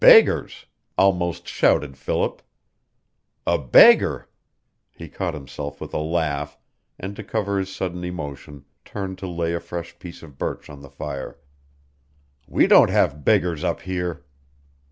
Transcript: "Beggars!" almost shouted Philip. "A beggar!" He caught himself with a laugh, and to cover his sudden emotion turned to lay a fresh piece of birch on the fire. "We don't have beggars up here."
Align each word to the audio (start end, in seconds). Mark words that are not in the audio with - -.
"Beggars!" 0.09 0.65
almost 0.97 1.47
shouted 1.47 1.95
Philip. 1.95 2.41
"A 3.45 3.59
beggar!" 3.59 4.29
He 4.89 5.07
caught 5.07 5.35
himself 5.35 5.79
with 5.79 5.93
a 5.93 5.99
laugh, 5.99 6.57
and 6.99 7.15
to 7.15 7.23
cover 7.23 7.59
his 7.59 7.71
sudden 7.71 8.03
emotion 8.03 8.65
turned 8.83 9.19
to 9.19 9.27
lay 9.27 9.53
a 9.53 9.59
fresh 9.59 9.99
piece 9.99 10.23
of 10.23 10.39
birch 10.39 10.71
on 10.71 10.81
the 10.81 10.89
fire. 10.89 11.37
"We 12.47 12.65
don't 12.65 12.89
have 12.89 13.23
beggars 13.23 13.63
up 13.63 13.81
here." 13.81 14.25